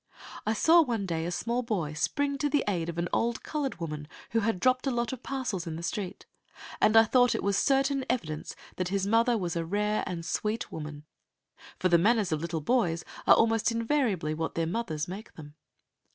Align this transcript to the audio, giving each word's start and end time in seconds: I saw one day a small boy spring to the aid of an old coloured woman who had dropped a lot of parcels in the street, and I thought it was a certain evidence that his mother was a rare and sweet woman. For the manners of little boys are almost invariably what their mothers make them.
I 0.47 0.53
saw 0.53 0.81
one 0.81 1.05
day 1.05 1.27
a 1.27 1.31
small 1.31 1.61
boy 1.61 1.93
spring 1.93 2.39
to 2.39 2.49
the 2.49 2.63
aid 2.67 2.89
of 2.89 2.97
an 2.97 3.07
old 3.13 3.43
coloured 3.43 3.79
woman 3.79 4.07
who 4.31 4.39
had 4.39 4.59
dropped 4.59 4.87
a 4.87 4.89
lot 4.89 5.13
of 5.13 5.21
parcels 5.21 5.67
in 5.67 5.75
the 5.75 5.83
street, 5.83 6.25
and 6.81 6.97
I 6.97 7.03
thought 7.03 7.35
it 7.35 7.43
was 7.43 7.55
a 7.55 7.61
certain 7.61 8.03
evidence 8.09 8.55
that 8.77 8.87
his 8.87 9.05
mother 9.05 9.37
was 9.37 9.55
a 9.55 9.63
rare 9.63 10.03
and 10.07 10.25
sweet 10.25 10.71
woman. 10.71 11.05
For 11.77 11.87
the 11.87 11.99
manners 11.99 12.31
of 12.31 12.41
little 12.41 12.61
boys 12.61 13.05
are 13.27 13.35
almost 13.35 13.71
invariably 13.71 14.33
what 14.33 14.55
their 14.55 14.65
mothers 14.65 15.07
make 15.07 15.35
them. 15.35 15.53